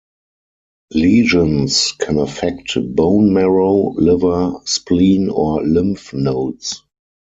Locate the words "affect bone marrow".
2.17-3.91